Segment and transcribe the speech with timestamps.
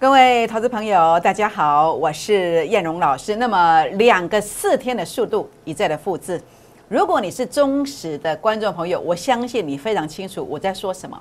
[0.00, 3.36] 各位投资朋友，大家好，我是燕荣老师。
[3.36, 6.40] 那么两个四天的速度一再的复制，
[6.88, 11.20] 如果你是忠实的观众朋友，我相信你非常清楚我在说什么。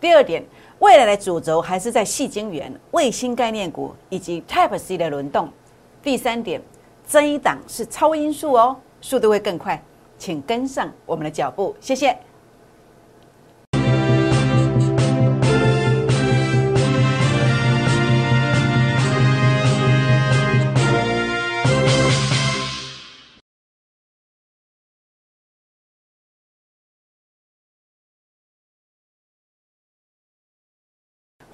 [0.00, 0.44] 第二点，
[0.78, 5.48] 未来的主轴还是在细晶圆、卫星概念股以及 Type C 的轮动。
[6.00, 6.62] 第三点，
[7.04, 9.82] 这一档是超音速哦，速度会更快，
[10.16, 12.16] 请跟上我们的脚步，谢谢。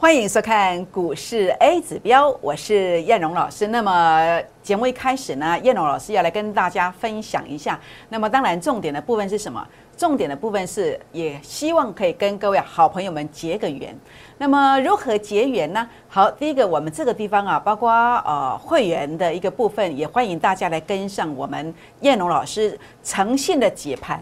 [0.07, 3.67] 欢迎收看股市 A 指标，我是燕荣老师。
[3.67, 7.77] 那么节目一开始呢，燕荣老师要来跟大家分享一下。
[8.09, 9.67] 那么当然，重点的部分是什么？
[9.97, 13.99] 重点的部分是也希望可以跟各位好朋友们结个缘。
[14.39, 15.89] 那么如何结缘呢？
[16.07, 24.21] 好，第一个，我们这个地方啊，包括呃会员的一个部分，也欢迎大家来跟上我们燕荣老师诚信的解盘。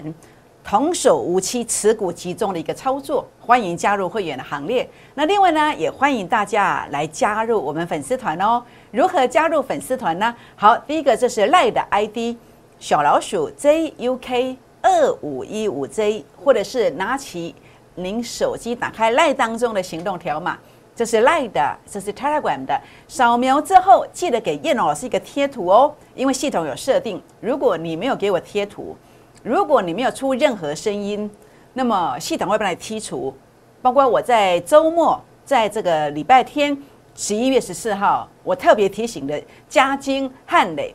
[0.66, 4.88] 童叟无欺、持股集中的一个操作，欢迎加入会员的行列。
[5.14, 8.64] 那另外呢，也欢迎大家来加入我们粉丝团哦。
[8.90, 10.34] 如何加入粉丝团呢？
[10.56, 12.34] 好，第一个就是赖的 ID
[12.78, 17.54] 小老鼠 JUK 二五一五 J，或者是拿起
[17.94, 20.58] 您手机打开赖当中的行动条码，
[20.96, 22.80] 这是 lie 的，这是 Telegram 的。
[23.06, 28.96] 扫描之后，记得给叶老师一个贴图哦，因为系统有设定，如果你没有给我贴图。
[29.42, 31.30] 如果你没有出任何声音，
[31.72, 33.34] 那么系统会帮你剔除。
[33.82, 36.76] 包括我在周末，在这个礼拜天，
[37.14, 40.94] 十一月十四号，我特别提醒的嘉金、汉磊、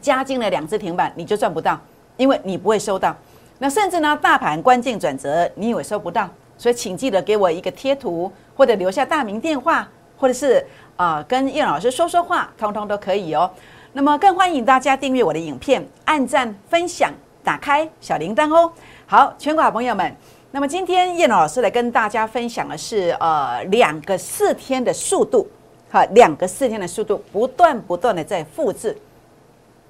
[0.00, 1.78] 嘉金的两只停板，你就赚不到，
[2.16, 3.14] 因为你不会收到。
[3.58, 6.28] 那甚至呢，大盘关键转折，你也收不到。
[6.58, 10.66] 所以请记得给我一个贴图，或者留下大名电话，或者是
[10.96, 13.48] 啊跟叶老师说说话，通通都可以哦。
[13.92, 17.12] 那么更欢迎大家订阅我的影片，按赞分享。
[17.46, 18.72] 打开小铃铛哦，
[19.06, 20.12] 好，全国好朋友们，
[20.50, 25.48] 那么今天叶老师来跟大家分享的是呃两个四天的速度，
[25.88, 28.98] 好，两个四天的速度不断不断的在复制，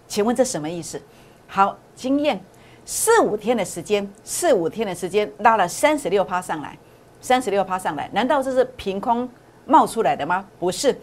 [0.06, 1.00] 请问这什么意思？
[1.48, 2.38] 好，经验
[2.84, 6.76] 四五天的时间，四五天的时间拉了三十六趴上来，
[7.22, 9.26] 三十六趴上来，难道这是凭空
[9.64, 10.46] 冒出来的吗？
[10.58, 10.94] 不是，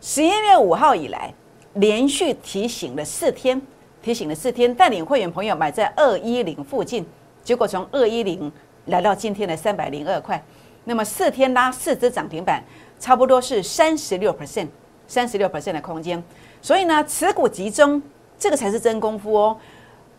[0.00, 1.30] 十一月五号以来
[1.74, 3.60] 连续提醒了四天。
[4.02, 7.06] 提醒了四天，带领会员朋友买在二一零附近，
[7.44, 8.50] 结果从二一零
[8.86, 10.42] 来到今天的三百零二块，
[10.84, 12.64] 那么四天拉四只涨停板，
[12.98, 14.68] 差不多是三十六 percent，
[15.06, 16.22] 三十六 percent 的空间。
[16.62, 18.02] 所以呢，持股集中，
[18.38, 19.56] 这个才是真功夫哦。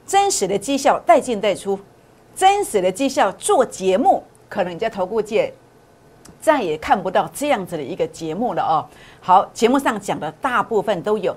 [0.06, 1.80] 真实的绩效带进带出，
[2.36, 5.52] 真实的绩效做节目，可能你在投顾界
[6.40, 8.86] 再也看不到这样子的一个节目了哦。
[9.20, 11.36] 好，节目上讲的大部分都有，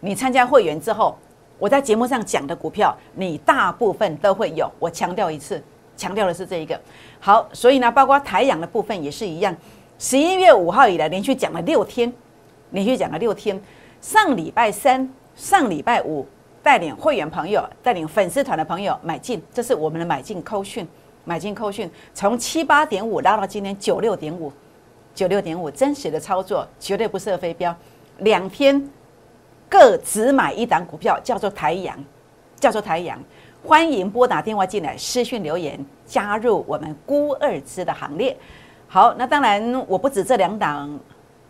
[0.00, 1.16] 你参加会员之后。
[1.64, 4.70] 我在节目上讲的股票，你大部分都会有。
[4.78, 5.64] 我强调一次，
[5.96, 6.78] 强调的是这一个。
[7.18, 9.56] 好，所以呢，包括台阳的部分也是一样。
[9.98, 12.12] 十一月五号以来，连续讲了六天，
[12.72, 13.58] 连续讲了六天。
[14.02, 16.26] 上礼拜三、上礼拜五，
[16.62, 20.86] 带领会员朋友、带领粉丝团的朋友买进，这是我们的买进扣讯，
[21.24, 24.52] 买进扣讯，从七八点五拉到今天九六点五，
[25.14, 27.74] 九六点五，真实的操作绝对不设飞镖，
[28.18, 28.86] 两天。
[29.68, 31.98] 各只买一档股票，叫做台阳，
[32.60, 33.18] 叫做台阳。
[33.66, 38.36] 欢迎拨打电话进来，私讯留言，加入我们孤二支的行列。
[38.86, 41.00] 好，那当然我不止这两档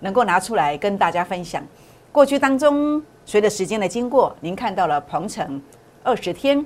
[0.01, 1.63] 能够拿出来跟大家分享。
[2.13, 5.61] 过去当中，随着时间的经过，您看到了鹏程
[6.05, 6.65] 二十天，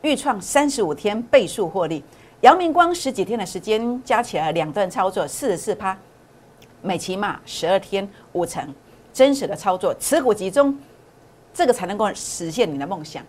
[0.00, 2.02] 预创三十五天倍数获利，
[2.40, 5.96] 阳明光十几天的时间加起来两段操作四十四趴，
[6.80, 8.74] 美骑马十二天五成，
[9.16, 10.78] 真实的操作，持股集中。
[11.54, 13.24] 这个才能够实现你的梦想，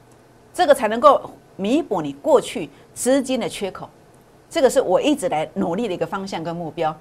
[0.53, 3.89] 这个才能够弥补你过去资金的缺口，
[4.49, 6.93] 这个是我一直来努力的一个方向跟目标。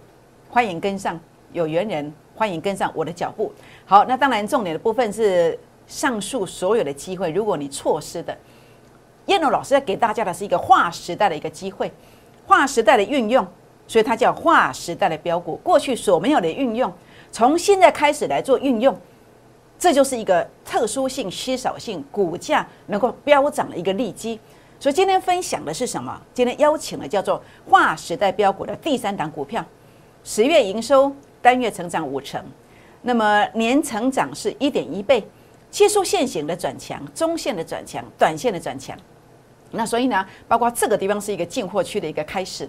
[0.48, 1.18] 欢迎跟上
[1.52, 3.52] 有缘人，欢迎跟上我的脚步。
[3.84, 5.58] 好，那当然重点的部分是
[5.88, 8.38] 上述所有的机会，如果你错失的，
[9.26, 11.90] 燕龙老师要给大家的是一个划时代的一个机会，
[12.46, 13.44] 划时代的运用，
[13.88, 15.56] 所以它叫划时代的标股。
[15.56, 16.92] 过去所没有的运用，
[17.36, 18.98] 从现在开始来做运用。
[19.78, 24.40] 这就是一个特殊性、稀少性股价能够飙涨的一个利基。
[24.80, 26.18] 所以今天分享的是什么？
[26.32, 29.62] 今天邀请了叫做“划时代标股”的第三档股票，
[30.24, 32.42] 十月营收单月成长五成，
[33.02, 35.22] 那么年成长是一点一倍，
[35.70, 38.96] 技术线型的转强，中线的转强，短线的转强。
[39.72, 42.66] 那所以呢，包括这个地方是一个进货区的一个开始。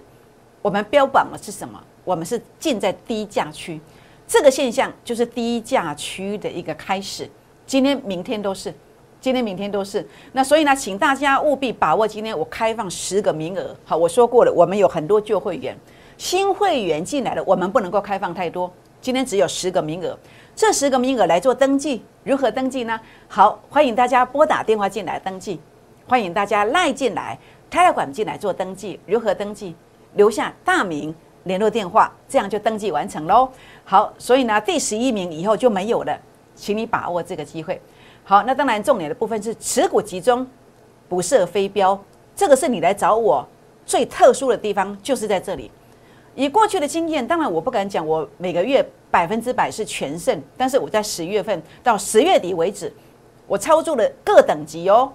[0.61, 1.81] 我们标榜的是什么？
[2.03, 3.79] 我们是进在低价区。
[4.27, 7.27] 这个现象就是低价区的一个开始。
[7.65, 8.73] 今天、明天都是，
[9.21, 10.05] 今天、明天都是。
[10.33, 13.73] 那所以呢，请大家务必把握今天我开放十个名额。
[13.85, 15.77] 好，我说过了，我们有很多旧会员、
[16.17, 18.71] 新会员进来了，我们不能够开放太多。
[18.99, 20.17] 今天只有十个名额，
[20.53, 22.99] 这十个名额来做登记，如何登记呢？
[23.29, 25.59] 好，欢迎大家拨打电话进来登记，
[26.05, 27.37] 欢迎大家赖进来、
[27.69, 28.99] 开了管进来做登记。
[29.05, 29.73] 如何登记？
[30.15, 31.13] 留下大名、
[31.43, 33.49] 联络电话，这样就登记完成喽。
[33.89, 36.19] 好，所以呢，第十一名以后就没有了，
[36.57, 37.81] 请你把握这个机会。
[38.25, 40.45] 好，那当然重点的部分是持股集中，
[41.07, 41.97] 不设飞镖，
[42.35, 43.47] 这个是你来找我
[43.85, 45.71] 最特殊的地方，就是在这里。
[46.35, 52.91] 以过去的经验，当然我不敢讲我每个月百分之百是全胜，但是我在十月份到十月底为止，
[53.47, 55.09] 我操作了各等级哦，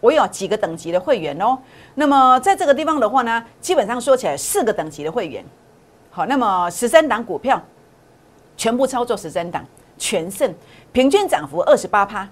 [0.00, 1.56] 我有几个等级的会员哦。
[1.94, 5.42] 那么在这个地方的话呢，基本上说起来四个等级的会员，
[6.10, 7.58] 好，那么十三档股票
[8.56, 9.64] 全部操作十三档
[9.98, 10.54] 全胜，
[10.92, 12.28] 平均涨幅二十八趴，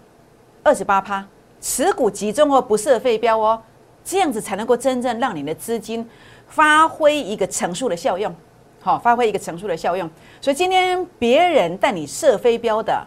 [0.62, 1.26] 二十八趴，
[1.60, 3.62] 持股集中哦，不设废标哦，
[4.04, 6.08] 这样子才能够真正让你的资金。
[6.46, 8.32] 发挥一个乘数的效用，
[8.80, 10.08] 好，发挥一个乘数的效用。
[10.40, 13.04] 所以今天别人带你设飞镖的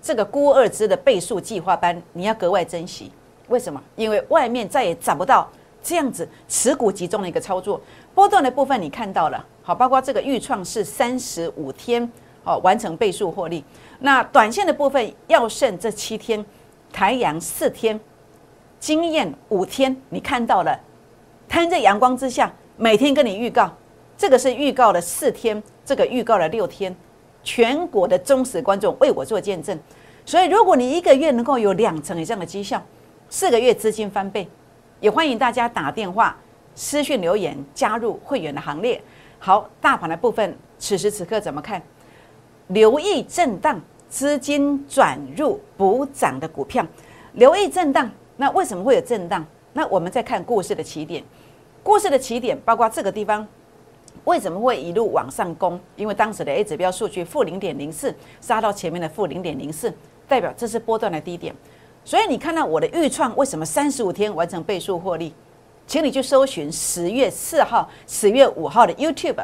[0.00, 3.12] 这个孤二支的倍数计划班，你要格外珍惜。
[3.48, 3.82] 为什么？
[3.96, 5.50] 因为外面再也找不到
[5.82, 7.78] 这样子持股集中的一个操作。
[8.14, 12.10] 波段的部分你看到了，好，包括这个预创是三十五天，
[12.42, 13.62] 哦，完成倍数获利。
[13.98, 16.42] 那短线的部分要剩这七天，
[16.90, 18.00] 台阳四天，
[18.80, 20.74] 经验五天，你看到了。
[21.46, 23.70] 摊在阳光之下，每天跟你预告，
[24.16, 26.96] 这个是预告了四天，这个预告了六天，
[27.44, 29.78] 全国的忠实观众为我做见证。
[30.24, 32.82] 所以，如果你一个月能够有两成以上的绩效，
[33.28, 34.48] 四个月资金翻倍，
[34.98, 36.34] 也欢迎大家打电话、
[36.74, 38.98] 私讯留言加入会员的行列。
[39.38, 41.80] 好，大盘的部分，此时此刻怎么看？
[42.68, 46.84] 留意震荡，资金转入补涨的股票，
[47.34, 48.10] 留意震荡。
[48.36, 49.44] 那为什么会有震荡？
[49.72, 51.22] 那我们再看故事的起点。
[51.82, 53.46] 故事的起点包括这个地方，
[54.24, 55.80] 为什么会一路往上攻？
[55.96, 59.92] 因为当时的 A 指标数据负零点零四，杀到前面的负零点零四，
[60.26, 61.54] 代表这是波段的低点。
[62.04, 65.32] 所以你看到我的预创为什么三十五天完成倍数获利？
[65.88, 69.42] 请你去搜寻十月四号、十月五号的 YouTube，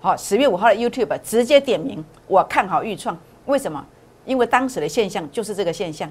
[0.00, 3.84] 好，十月五号的 YouTube 直接点名我看好预创，为什么？
[4.24, 6.08] 因为当时的现象就是这个现象，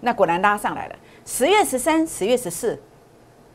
[0.00, 0.96] 那果然拉上来了。
[1.24, 2.78] 十月十三、十月十四。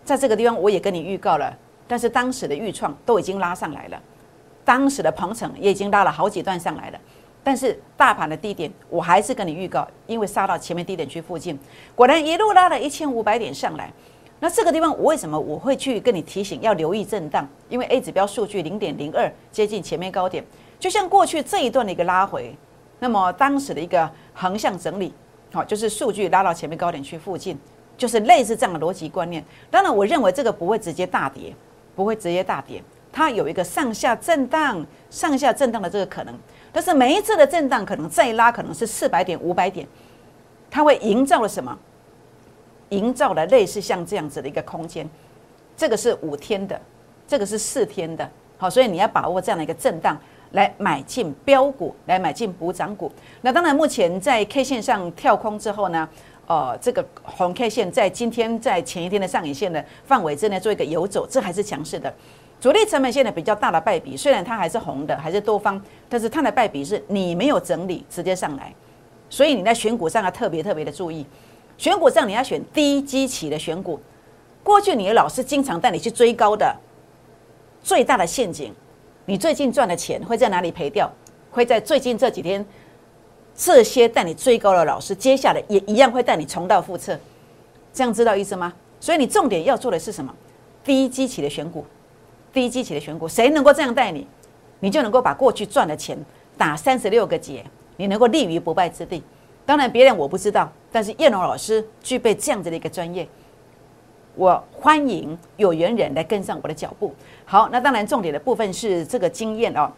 [0.04, 1.56] 在这个地方，我也跟你预告了，
[1.88, 4.02] 但是当时的预创都已经拉上来了，
[4.64, 7.00] 当时的鹏程也已经拉了好几段上来了，
[7.44, 11.58] 但是大盘的低点，我还是跟你预告，因为杀到前面低点区附近，
[11.96, 13.92] 果然一路拉了一千五百点上来。
[14.46, 17.50] 那这个地方，我为什么我会去跟你提醒要留意震荡？
[17.68, 20.46] 因为 A 指标数据零点零二接近前面高点，
[20.80, 22.56] 就像过去这一段的一个拉回，
[23.00, 25.12] 那么当时的一个横向整理，
[25.52, 27.58] 好，就是数据拉到前面高点区附近。
[27.98, 29.44] 就是类似这样的逻辑观念。
[29.72, 31.52] 当然，我认为这个不会直接大跌，
[31.96, 36.36] 不会直接大跌，它有一个上下震荡、上下震荡的这个可能。
[36.72, 39.88] 但是每一次的震荡可能再拉，可能是四百点、五百点，
[40.70, 41.76] 它会营造了什么？
[42.90, 45.08] 营造了类似像这样子的一个空间。
[45.78, 46.80] 这个是五天的，
[47.28, 48.30] 这个是四天的。
[48.58, 50.18] 好，所以你要把握这样的一个震荡，
[50.52, 53.12] 来买进标股，来买进补涨股。
[53.42, 56.08] 那当然，目前在 K 线上跳空之后呢？
[56.48, 62.13] 呃，这个红 K 线在今天在前一天的上影线的范围之内做一个游走，这还是强势的。
[62.62, 68.72] 主力成本线的比较大的败笔，虽然它还是红的，还是多方，但是它的败笔是你没有整理直接上来，
[69.27, 71.25] 所以你在选股上要特别特别的注意。
[71.77, 74.00] 选股上你要选低基期的选股。
[74.63, 76.75] 过去你的老师经常带你去追高的，
[77.84, 78.74] 最大的陷阱，
[79.25, 81.12] 你最近赚的钱会在哪里赔掉？
[81.51, 82.65] 会在最近这几天。
[83.58, 87.17] 这些带你追高的老师，接下来也一样会带你重蹈覆辙，
[87.94, 88.74] 这样知道意思吗？
[89.00, 90.36] 所以你重点要做的是什么？
[90.84, 91.86] 低基期的选股，
[92.51, 94.27] 低基期的选股，谁能够这样带你，
[94.82, 96.17] 你就能够把过去赚的钱
[96.58, 97.63] 打三十六个结，
[97.96, 99.24] 你能够立于不败之地。
[99.65, 103.27] 当然别人我不知道，但是叶龙老师具备这样子的一个专业，
[104.36, 107.13] 我欢迎有缘人来跟上我的脚步。
[107.45, 109.91] 好，那当然重点的部分是这个经验哦。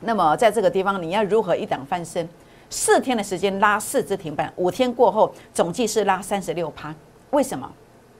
[0.00, 2.28] 那么在这个地方，你要如何一档翻身？
[2.70, 6.94] 四天的时间拉四只停板，五天过后总计是拉三十六趴。
[7.30, 7.68] 为什么？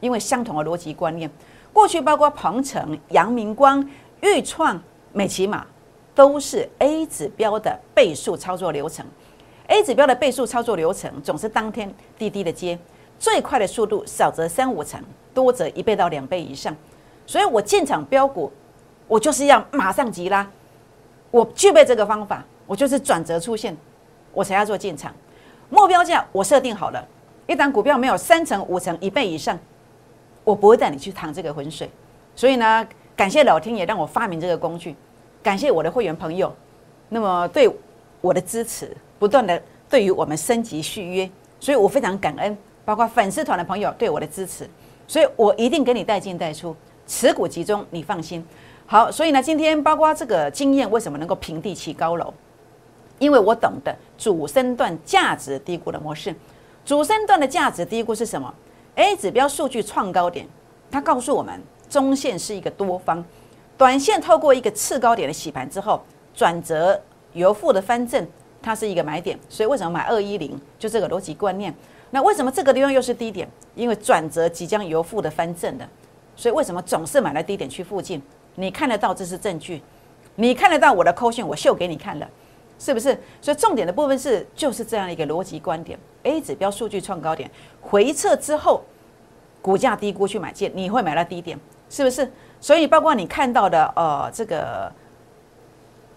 [0.00, 1.30] 因为相同的逻辑观念，
[1.72, 3.88] 过去包括鹏程、阳明光、
[4.22, 4.82] 豫创、
[5.12, 5.64] 美骑马，
[6.14, 9.06] 都是 A 指标的倍数操作流程。
[9.70, 12.76] A 指标的倍数操作流程总是当天滴滴的接，
[13.20, 15.00] 最快的速度少则三五成，
[15.32, 16.76] 多则一倍到两倍以上。
[17.24, 18.52] 所以我进场标股，
[19.06, 20.44] 我就是要马上急拉，
[21.30, 22.44] 我具备这个方法。
[22.66, 23.76] 我就是转折出现，
[24.32, 25.12] 我才要做进场。
[25.68, 27.04] 目标价我设定好了，
[27.48, 29.58] 一档股票没有三成、五成、一倍以上，
[30.44, 31.90] 我不会带你去趟这个浑水。
[32.36, 32.86] 所以呢，
[33.16, 34.94] 感谢老天爷让我发明这个工具，
[35.42, 36.54] 感谢我的会员朋友，
[37.08, 37.68] 那么对
[38.20, 44.68] 我的支持，不断的对于我们升级续约，所以我非常感恩，包括粉丝团的朋友对我的支持，
[45.06, 46.74] 所以我一定给你带进带出，
[47.06, 48.44] 持股集中，你放心。
[48.86, 52.32] 好，所以呢，今天包括这个经验为什么能够平地起高楼？
[53.18, 56.34] 因为我懂得主升段价值低估的模式。
[56.84, 58.52] 主升段的价值低估是什么
[58.96, 60.48] ？A 指标数据创高点，
[60.90, 63.24] 它告诉我们中线是一个多方，
[63.76, 66.02] 短线透过一个次高点的洗盘之后，
[66.34, 67.00] 转折
[67.32, 68.26] 由负的翻正，
[68.60, 69.38] 它是一个买点。
[69.48, 70.60] 所以为什么买二一零？
[70.78, 71.74] 就这个逻辑观念。
[72.10, 73.48] 那为什么这个地方又是低点？
[73.74, 75.88] 因为转折即将由负的翻正的，
[76.34, 78.20] 所以为什么总是买在低点区附近？
[78.56, 79.80] 你看得到，这是证据。
[80.34, 82.28] 你看得到我的扣线，我秀给你看了，
[82.78, 83.16] 是不是？
[83.40, 85.98] 所以重点的部分是就是这样一个逻辑观点。
[86.24, 88.82] A 指标数据创高点回撤之后，
[89.62, 91.58] 股价低估去买进，你会买到低点，
[91.88, 92.30] 是不是？
[92.60, 94.92] 所以包括你看到的呃这个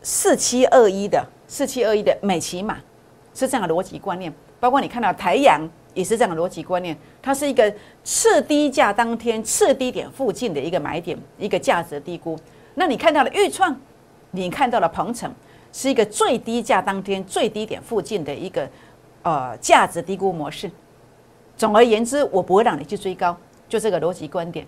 [0.04, 2.78] 四七二一的四七二一的美骑马
[3.34, 6.96] 是这样的逻辑观念，包括你看到台阳也是这样的逻辑观念。
[7.22, 12.38] 它是一个次低价当天次低点附近的一个买点，一个价值低估。
[12.76, 13.76] 那你看到了预创，
[14.32, 15.34] 你看到了鹏程，
[15.72, 18.70] 是一个最低价当天最低点附近的一个
[19.22, 20.70] 呃价值低估模式。
[21.56, 23.38] 总而言之，我不会让你去追高，
[23.70, 24.66] 就这个逻辑观点。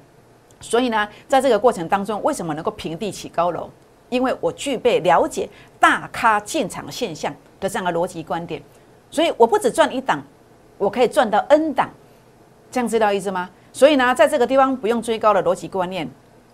[0.61, 3.69] 所以呢，在这个过程当中，为什么能够平地起高楼？
[4.09, 8.61] 因为我具备了解大咖进场现象的这样的逻辑观点。
[9.11, 10.21] 所以我不止赚一档，
[10.77, 11.89] 我可以赚到 N 档。
[12.71, 13.49] 这样知道意思吗？
[13.71, 16.09] 所以呢，在这个地方不用追高的逻辑观念，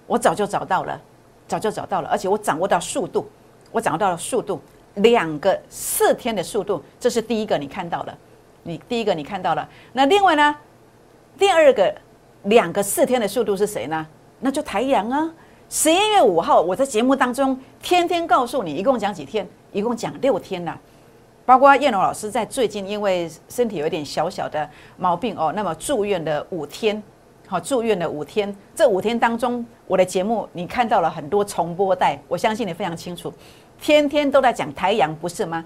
[0.05, 0.99] 我早就找到了，
[1.47, 3.27] 早就找到了，而且我掌握到速度，
[3.71, 4.61] 我掌握到了速度，
[4.95, 8.15] 两个四天的速度，这是第一个你看到了，
[8.63, 9.67] 你第一个你看到了。
[9.93, 10.55] 那另外呢，
[11.39, 11.91] 第二个
[12.43, 14.05] 两个四天的速度是谁呢？
[14.39, 15.31] 那就台阳啊，
[15.73, 19.47] 十一月五号我在节目当中天天告诉你，一共讲几天？
[19.71, 20.77] 一共讲六天了。
[21.45, 27.01] 包括叶龙老师在最近因为身体有点小小的毛病哦，那么住院了五天，
[27.47, 28.53] 好住院了五天。
[28.75, 33.33] 这五天当中，我的节目你看到了很多重播带，我相信你非常清楚，
[33.79, 35.63] 天天都在讲台阳，不是吗？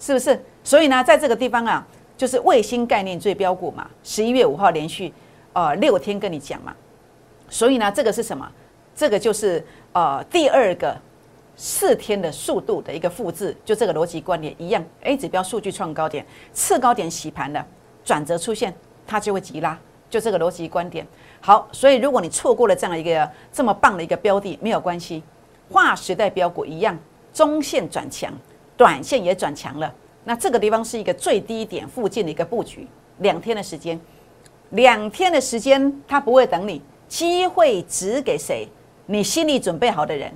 [0.00, 0.42] 是不是？
[0.64, 3.86] 所以呢，在这个地方啊，就是卫星概念最标股嘛。
[4.02, 5.12] 十一月五号连续
[5.52, 6.74] 呃六天跟你讲嘛，
[7.50, 8.50] 所以呢，这个是什么？
[8.94, 10.96] 这个就是呃第二个。
[11.54, 14.82] 四天的速度的一个复制，就这个逻辑观点一样。
[15.02, 17.64] A 指标数据创高点，次高点洗盘了，
[18.02, 18.74] 转折出现，
[19.06, 21.06] 它就会急拉，就这个逻辑观点。
[21.42, 25.22] 好，所以如果你错过了这样一个这么棒的一个标的，没有关系，
[25.70, 26.98] 划时代标股一样，
[27.34, 28.32] 中线转强，
[28.74, 29.94] 短线也转强了。
[30.24, 34.00] 那这个地方是一个最低点附近的一个布局，两天的时间，
[34.70, 38.66] 两天的时间，它不会等你，机会只给谁？
[39.06, 40.32] 你心里准备好的人。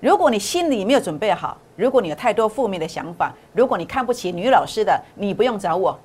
[0.00, 5.98] 如果你心里没有准备好，如果你有太多负面的想法，如果你看不起女老师的，你不用找我，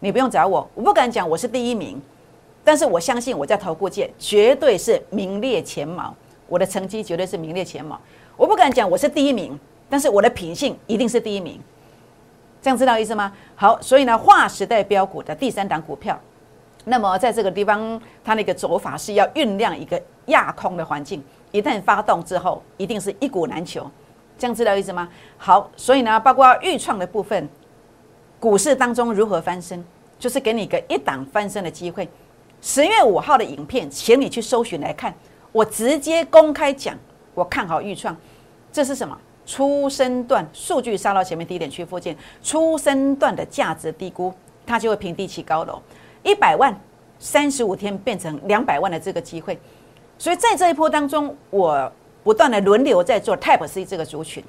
[0.00, 2.00] 你不用找我，我不敢讲我是第一名，
[2.64, 6.14] 但是我相信我在投顾界绝对是名列前茅，
[6.48, 8.00] 我的成绩绝对是名列前茅。
[8.36, 9.58] 我不敢讲我是第一名，
[9.90, 11.60] 但是我的品性一定是第一名，
[12.62, 13.30] 这样知道意思吗？
[13.54, 16.18] 好，所以呢，划时代标股的第三档股票，
[16.84, 21.22] 那么在这个地方，它那个走法是要酝酿一个压空的环境。
[21.50, 23.90] 一旦发动之后，一定是一股难求，
[24.36, 25.08] 这样知道意思吗？
[25.38, 27.48] 好，所以呢，包括预创的部分，
[28.40, 29.84] 股市当中如何翻身，
[30.18, 32.08] 就是给你一个一档翻身的机会。
[32.60, 35.14] 十月五号的影片，请你去搜寻来看，
[35.52, 36.96] 我直接公开讲，
[37.34, 38.16] 我看好预创，
[38.72, 39.16] 这是什么？
[39.46, 44.32] 初生段数据杀到前面低点区附近，初生段的价值低估，
[44.66, 45.80] 它就会平地起高楼，
[46.24, 46.76] 一百万
[47.20, 49.56] 三十五天变成两百万的这个机会。
[50.18, 51.92] 所以在这一波当中，我
[52.24, 54.42] 不断的轮流在做 Type C 这个族群，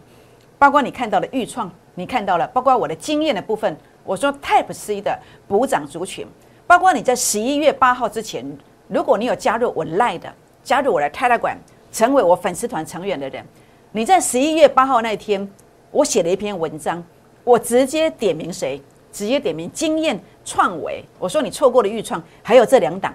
[0.58, 6.25] 包括你看到了预创，你看到了，包括我的经验的部分，我说 Type C 的补涨族群，
[6.65, 8.46] 包括你在十一月八号之前，
[8.88, 11.58] 如果你有加入我 Line 的，加入我的 Telegram，
[11.91, 13.44] 成为我粉丝团成员的人，
[13.91, 15.46] 你在十一月八号那一天，
[15.91, 17.03] 我写了一篇文章，
[17.44, 23.14] 我直接点名谁，直接点名经验创维，我说你错过了预创，还有这两档，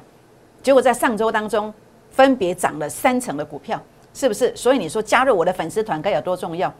[0.62, 1.72] 结果在上周当中。
[2.12, 3.80] 分别涨了三成的股票，
[4.12, 4.54] 是不是？
[4.56, 6.70] 所以你说加入我的粉丝团该有多重要？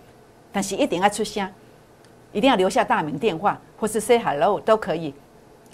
[0.50, 1.49] 但是一定要出声，
[2.33, 5.14] 一定要留下大名电话，或是 say hello 都可以。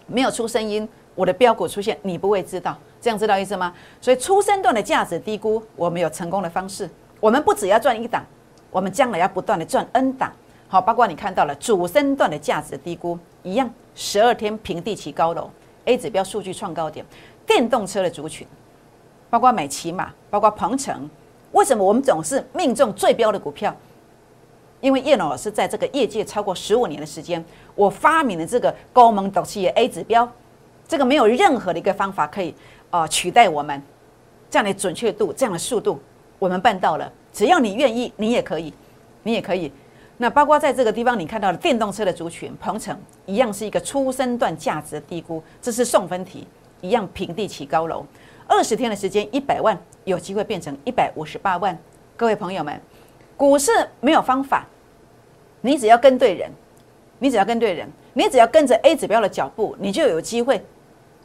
[0.06, 2.76] 没有出声音，我的标股出现，你不会知道。
[3.00, 3.72] 这样知道意思吗？
[3.98, 6.88] 所以出生段的价值低估，我们有成功的方式。
[7.18, 8.22] 我们不只要赚一档，
[8.70, 10.30] 我们将来要不断的赚 N 档。
[10.68, 15.48] 好，包括你看到了主升段的价值低估一样，十二天平地起高楼
[15.84, 17.06] ，A 指标数据创高点，
[17.46, 18.44] 电动车的族群，
[19.30, 21.08] 包括美骑马，包括鹏程，
[21.52, 23.72] 为什么我们总是命中最标的股票？
[24.80, 27.42] 因为叶老师在这个业界超过十五年的时间，
[27.76, 30.28] 我发明了这个高门斗气的 A 指标，
[30.88, 32.52] 这个没有任何的一个方法可以
[32.90, 33.80] 呃取代我们
[34.50, 36.00] 这样的准确度、这样的速度，
[36.40, 37.12] 我们办到了。
[37.32, 38.74] 只要你愿意，你也可以，
[39.22, 39.70] 你也可以。
[40.18, 46.46] 那包括在这个地方，你看到的电动车的族群，鹏程一样是一个初升段价值的低估，这是送分题，
[46.80, 48.04] 一样平地起高楼。
[48.46, 51.76] 二十天的时间，一百万有机会变成一百五十八万。
[52.16, 52.80] 各位朋友们，
[53.36, 53.70] 股市
[54.00, 54.66] 没有方法，
[55.60, 56.50] 你只要跟对人，
[57.18, 60.64] 你只要跟对人，你只要跟着 A 指标的脚步，你就有机会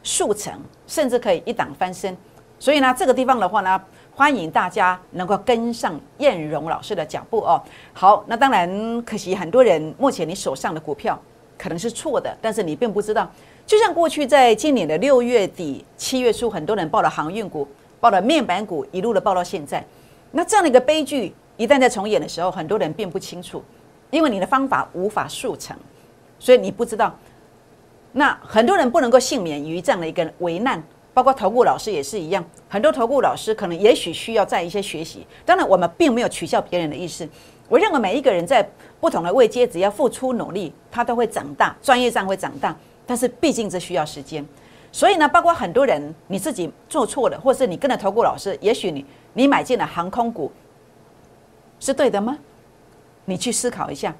[0.02, 2.14] 速成，甚至可以一档翻身。
[2.62, 3.82] 所以呢，这个地方的话呢。
[4.14, 7.60] 欢迎大家能够跟上燕荣老师的脚步哦。
[7.94, 11.18] 好，那当然可惜很多人目前你手上的股票
[11.56, 13.28] 可能是错的，但是你并不知道。
[13.66, 17.66] 就像过去在今年的六月底、七月初，很多人报了航运股、
[18.00, 19.82] 报了面板股，一路的报到现在。
[20.30, 23.64] 那这样的一个悲剧一旦在重演的时候，很多人并不清楚，
[24.10, 25.74] 因为你的方法无法速成，
[26.38, 27.16] 所以你不知道。
[28.12, 30.80] 那很多人不能够幸免于这样的一个危难。
[31.14, 35.26] 包括投顾老师也是一样，很多投顾老师可能也许需要在一些学习。
[35.44, 37.28] 当然，我们并没有取笑别人的意思。
[37.68, 38.66] 我认为每一个人在
[39.00, 42.74] 不同的位阶，只要付出努力，他都会长大，专业上会长大。
[43.06, 44.46] 但是毕竟这需要时间，
[44.90, 49.04] 所以呢，包括很多人你自己做错了，或是你跟着投顾老师，也许你
[49.34, 50.50] 你买进了航空股
[51.80, 52.38] 是对的吗？
[53.24, 54.14] 你去思考一下，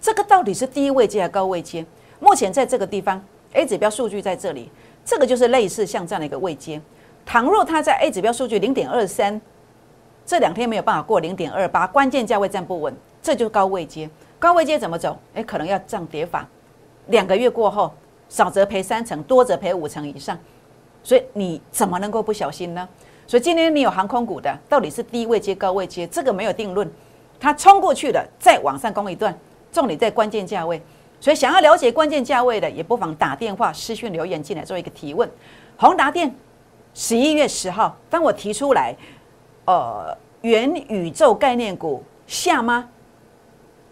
[0.00, 1.84] 这个到底是低位阶还是高位阶？
[2.18, 3.22] 目前在这个地方
[3.52, 4.70] ，A 指标数据在这里。
[5.04, 6.80] 这个就是类似像这样的一个位阶，
[7.26, 9.40] 倘若它在 A 指标数据零点二三，
[10.24, 14.08] 这两天没有办法过零点二八，关键价位站不稳，这就是高位阶。
[14.38, 15.18] 高位阶怎么走？
[15.34, 16.48] 哎，可能要涨跌法，
[17.06, 17.92] 两个月过后，
[18.28, 20.38] 少则赔三成，多则赔五成以上。
[21.02, 22.88] 所以你怎么能够不小心呢？
[23.26, 26.88] 所以今天你有航空股的，到底是低位接高位接，这个没有定论。
[27.40, 29.36] 它冲过去了，再往上攻一段，
[29.72, 30.80] 重点在关键价位。
[31.22, 35.30] 所以想要了解关键价位的，也不妨打电话、私讯留言进来做一个提问。
[35.76, 36.34] 宏达电
[36.94, 38.92] 十一月十号，当我提出来，
[39.64, 42.88] 呃，元宇宙概念股下吗？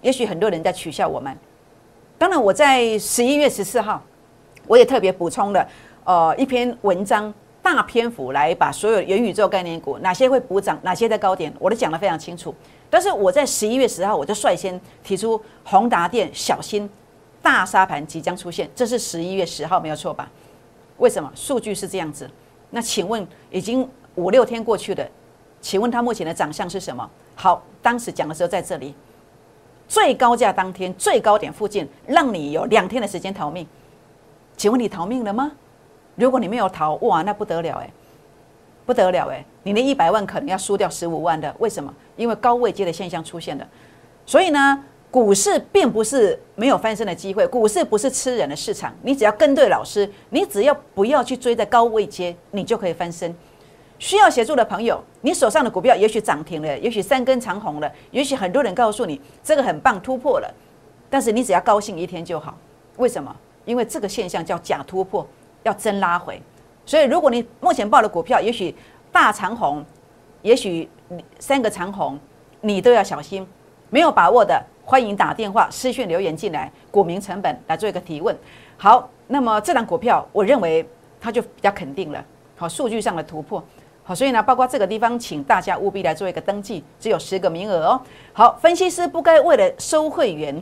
[0.02, 1.32] 也许很多人在取笑我们。
[2.18, 4.02] 当然，我在十一月十四号，
[4.66, 5.64] 我也特别补充了
[6.02, 12.52] 呃一篇文章，大篇幅来把所有元宇宙概念股哪些会补涨，哪些在高点，我都讲得非常清楚。
[12.90, 16.90] 但是我在十一月十号，我就率先提出宏达电小心。
[17.42, 20.30] 大沙盘即将出现，这是十一月十号，没有错吧？
[20.98, 22.28] 为什么数据是这样子？
[22.70, 25.08] 那请问已经五六天过去了，
[25.60, 27.08] 请问它目前的长相是什么？
[27.34, 28.94] 好，当时讲的时候在这里，
[29.88, 33.66] 最高价当天最高点附近，让你有两天的时间逃命。
[34.56, 35.50] 请问你逃命了吗？
[36.16, 37.90] 如果你没有逃，哇，那不得了哎，
[38.84, 41.54] 不得了哎，你那一百万可能要输掉十五万的。
[41.58, 41.92] 为什么？
[42.16, 43.66] 因为高位接的现象出现了，
[44.26, 44.84] 所以呢？
[45.10, 48.94] 股市并不是没有翻身的机会，股市不是吃人的市场。
[49.02, 53.34] 你只要跟对老师，你只要不要去追在高位接，你就可以翻身。
[53.98, 60.54] 需要协助的朋友，你手上的股票也许涨停了，也许三根长红了，也许很多人告诉你这个很棒突破了，
[61.10, 62.56] 但是你只要高兴一天就好。
[62.96, 63.34] 为什么？
[63.64, 65.26] 因为这个现象叫假突破，
[65.64, 66.40] 要真拉回。
[66.86, 68.74] 所以如果你目前报的股票，也许
[69.10, 69.84] 大长红，
[70.42, 70.88] 也许
[71.40, 72.16] 三个长红，
[72.60, 73.44] 你都要小心。
[73.90, 74.64] 没有把握的。
[74.84, 78.36] 欢迎打电话、私讯留言进来，股民成本来做一个提问。
[78.76, 80.84] 好，那么这档股票，我认为
[81.20, 82.24] 它就比较肯定了。
[82.56, 83.62] 好，数据上的突破。
[84.02, 88.00] 好，所以呢，包括这个地方，请大家务必来做一个登记，只有十个名额哦。
[88.32, 90.60] 好，分析师不该为了收会员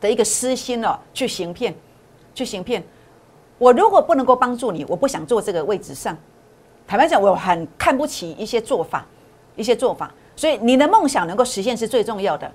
[0.00, 1.74] 的一个私心哦，去行骗，
[2.34, 2.82] 去行骗。
[3.58, 6.16] 我如果不能够帮助你，我不想坐这个位置上。
[6.86, 9.04] 坦白讲，我很看不起一些做法，
[9.56, 10.12] 一些做法。
[10.36, 12.50] 所以你的梦想能够实现是最重要的。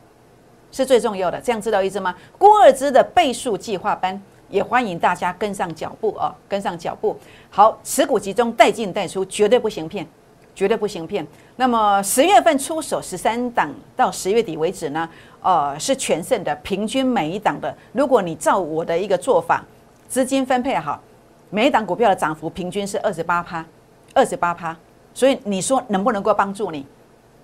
[0.72, 2.16] 是最重要的，这样知道意思吗？
[2.38, 7.18] 郭二之的倍数计划班也欢迎大家跟上脚步哦，跟上脚步。
[7.50, 10.06] 好，持股集中，带进带出，绝对不行骗，
[10.54, 11.26] 绝对不行骗。
[11.56, 15.10] 那么十月份出手十三档，到十月底为止呢？
[15.42, 17.76] 呃，是全胜的，平均每一档的。
[17.94, 19.64] 如果你照我的一个做法，
[20.08, 21.02] 资金分配好，
[21.50, 23.66] 每一档股票的涨幅平均是二十八趴，
[24.14, 24.78] 二十八趴。
[25.14, 26.86] 所以你说能不能够帮助你？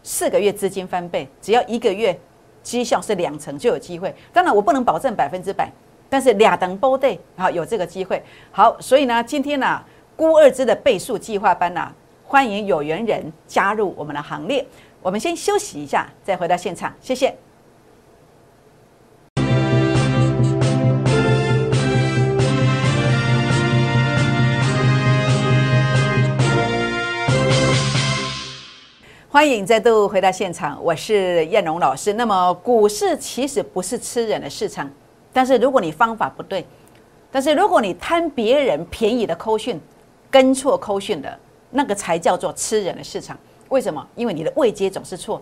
[0.04, 2.18] 四个月资金翻倍，只要一个月。
[2.63, 5.69] 绩效是两成就有机会，当然我不能保证百分之百，
[6.10, 8.23] 但是俩等波对好有这个机会。
[8.52, 9.80] 好，所以呢，今天呢，
[10.15, 14.65] 估二之的倍数计划班呢，欢迎有缘人加入我们的行列。
[15.02, 17.36] 我们先休息一下，再回到现场，谢谢。
[29.34, 32.13] 欢迎再度回到现场，我是燕荣老师。
[32.13, 34.88] 那么股市其实不是吃人的市场，
[35.34, 36.63] 但是如果你方法不对，
[37.32, 39.82] 但是如果你贪别人便宜的扣讯，
[40.30, 41.36] 跟错扣讯的
[41.72, 43.36] 那个才叫做吃人的市场。
[43.69, 44.08] 为什么？
[44.13, 45.41] 因为你的位阶总是错。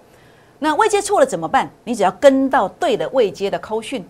[0.58, 1.70] 那位阶错了怎么办？
[1.84, 4.08] 你只要跟到对的位阶的扣讯，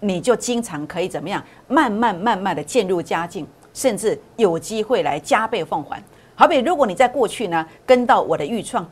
[0.00, 1.40] 你就经常可以怎么样？
[1.68, 6.02] 慢慢慢慢的渐入佳境，甚至有机会来加倍奉还。
[6.34, 8.84] 好比如果你在过去呢跟到我的预创。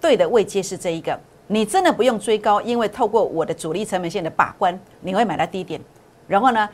[0.00, 5.80] 对的位阶是这一个，你真的不用追高，因为透过我的主力成本线的把关，你会买到低点。
[6.26, 6.68] 然后呢，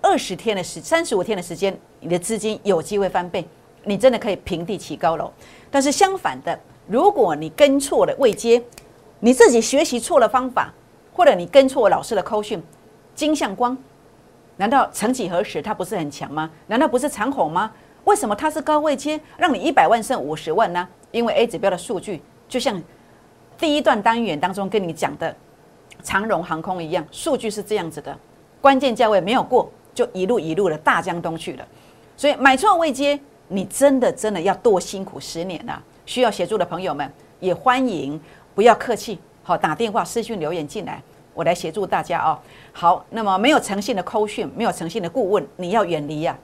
[0.00, 3.46] 二十天的时，三十五天的时间，你的资金有机会翻倍，
[3.84, 5.32] 你真的可以平地起高楼。
[5.70, 8.62] 但是相反的，如果你跟错了位阶，
[9.20, 10.72] 你自己学习错了方法，
[11.12, 12.62] 或者你跟错老师的扣讯，
[13.14, 13.76] 金相光，
[14.56, 16.50] 难道曾几何时他不是很强吗？
[16.68, 17.72] 难道不是长虹吗？
[18.04, 20.88] 为什么他是高位阶，让你一百万剩五十万呢？
[21.10, 22.22] 因为 A 指标的数据。
[22.48, 22.82] 就像
[23.58, 25.34] 第一段单元当中跟你讲的
[26.02, 28.16] 长荣航空一样，数据是这样子的，
[28.60, 31.66] 关键价位没有过，就一路一路的大江东去了。
[32.16, 35.82] 所以买错未接，你真的真的要多辛苦十年啊！
[36.06, 38.20] 需要协助的朋友们也欢迎，
[38.54, 41.02] 不要客气，好打电话、私讯留言进来，
[41.34, 42.38] 我来协助大家哦。
[42.72, 46.36] 好，那么没有诚信的扣讯，没有诚信的顾问，你要远离呀，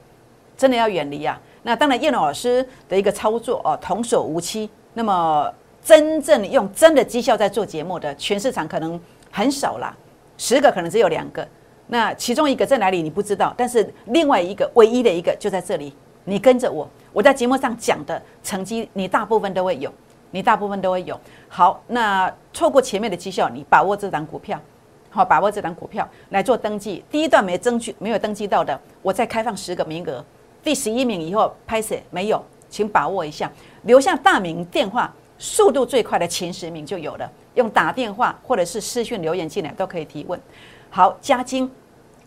[0.56, 1.40] 真的要远离呀。
[1.62, 4.68] 那当然，叶老师的一个操作哦，童叟无欺。
[4.92, 5.52] 那么
[5.85, 8.99] 真正用真的绩效在做节目的，全市场可能
[9.31, 9.94] 很少啦，
[10.38, 11.47] 十个可能只有两个。
[11.88, 15.94] 那其中一个在哪里你不知道，但是另外一个唯一的一个就在这里。
[16.25, 19.92] 你跟着我，我在节目上讲的成绩，你大部分都会有，
[20.31, 21.20] 你大部分都会有。
[21.51, 24.59] 好，那错过前面的绩效，你把握这档股票，
[25.11, 27.05] 好，把握这档股票来做登记。
[27.11, 30.25] 第一段没争取，没有登记到的，我再开放十个名额。
[30.62, 35.14] 第十一名以后拍摄没有，请把握一下，留下大名电话。
[35.44, 40.40] 速度最快的前十名就有了，用打电话或者是私讯留言进来都可以提问。
[40.88, 41.70] 好，加金，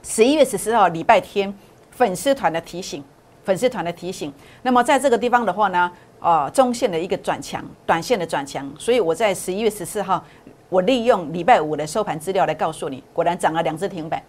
[0.03, 1.51] 十一月十四号礼拜天，
[1.89, 3.03] 粉丝团的提醒，
[3.43, 4.32] 粉丝团的提醒。
[4.62, 10.23] 那么在这个地方的话呢，啊，中线的一个转强，短线的转强，所以我在十一月十四号，
[10.69, 14.21] 我利用礼拜五的收盘资料来告诉你，果然涨了两只停板。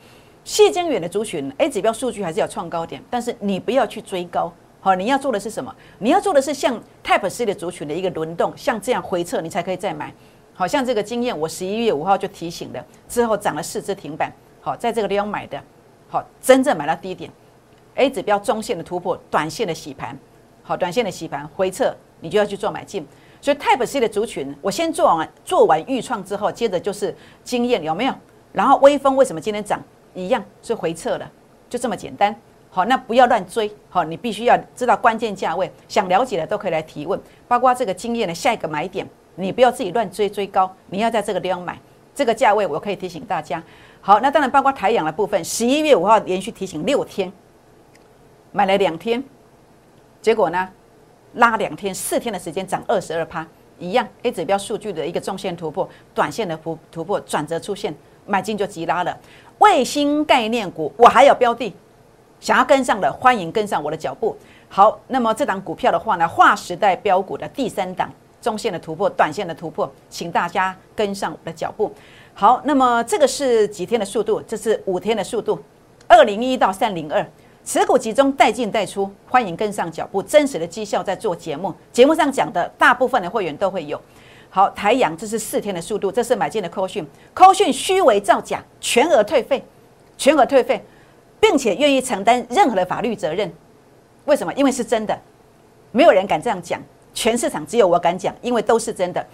[0.44, 4.50] 细江远的族群 A 指标数据还是要创高点，但是你不要去追高。
[4.80, 5.74] 好，你要做的是什么？
[5.98, 10.12] 你要做的是像 Type C 的族群的一个轮动，像这样回撤，你才可以再买。
[10.54, 14.32] 好像这个经验，我十一月五号就提醒了，之后涨了四只停板。
[14.60, 15.60] 好，在这个地方买的，
[16.08, 17.30] 好，真正买到低点
[17.96, 20.16] ，A 指标中线的突破，短线的洗盘，
[20.62, 23.06] 好，短线的洗盘回撤，你就要去做买进。
[23.40, 28.14] 所以 Type C 的族群，我先做完做完预创之后，接着就是经验有没有？
[28.52, 29.82] 然后微风为什么今天涨？
[30.14, 31.30] 一样是回撤的，
[31.70, 32.34] 就这么简单。
[32.70, 33.70] 好，那不要乱追。
[33.88, 41.78] 好，你必须要知道关键价位，想了解的都可以来提问，包括这个经验的下一个买点，你不要自己乱追追高，你要在这个地方买，
[42.14, 43.62] 这个价位我可以提醒大家。
[44.00, 47.32] 好，那当然包括台阳的部分，十一月五号连续提醒六天，
[48.52, 49.24] 买了两天，
[50.20, 50.68] 结果呢
[51.34, 53.44] 拉两天，四天的时间涨二十二趴，
[53.78, 57.94] 一样 A 指标数据的一个中线突破，短线的突突破转折出现，
[58.26, 59.18] 买进就急拉了。
[59.58, 61.74] 卫星概念股，我还有标的。
[62.40, 64.36] 想要跟上的，欢迎跟上我的脚步。
[64.68, 71.92] 好，那么这档股票的话呢，划时代标股的第三档，中线的突破，短线的突破，请大家跟上我的脚步。
[72.34, 74.40] 好，那么这个是几天的速度？
[74.42, 75.58] 这是五天的速度，
[76.06, 77.26] 二零一到三零二，
[77.64, 80.22] 持股集中，带进带出，欢迎跟上脚步。
[80.22, 84.00] 真实的绩效在做节目，节目上讲的大部分的会员都会有。
[84.50, 89.64] 好，台阳这是四天的速度，这是买进的扣讯，扣讯虚伪造假，全额退费，
[90.16, 90.84] 全额退费。
[91.40, 93.50] 并且愿意承担任何的法律责任，
[94.24, 94.52] 为什么？
[94.54, 95.18] 因为是真的，
[95.92, 96.80] 没有人敢这样讲，
[97.14, 99.24] 全市场只有我敢讲，因为都是真的。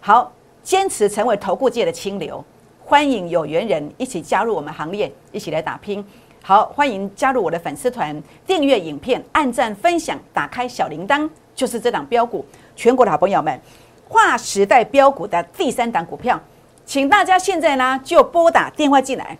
[0.00, 2.44] 好，坚持成为投顾界的清流，
[2.84, 6.04] 欢迎有缘人一起加入我们行列，一起来打拼。
[6.42, 12.44] 好，欢迎加入我的粉丝团，订阅影片，按赞分享，打开小铃铛，就是这档标股。
[12.76, 13.60] 全国的好朋友们，
[14.08, 16.40] 划时代标股的第三档股票，
[16.84, 19.36] 请大家现在呢就拨打电话进来，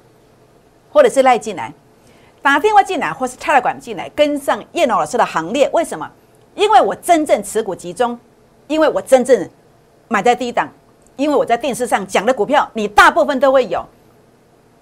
[0.90, 1.72] 或者是赖进来。
[2.46, 5.68] 打电话进来，或是 Telegram 进来，跟上叶老师的行列。
[5.72, 6.08] 为什么？
[6.54, 8.16] 因为我真正持股集中，
[8.68, 9.50] 因为我真正
[10.06, 10.72] 买在低档，
[11.16, 13.84] 因为我在电视上讲的股票，你大部分都会有。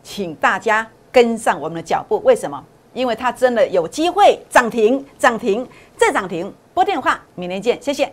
[0.03, 2.21] 请大家跟上我们的脚步。
[2.23, 2.63] 为什么？
[2.93, 6.53] 因为它真的有机会涨停，涨停再涨停。
[6.75, 8.13] 拨电话，明天见，谢谢。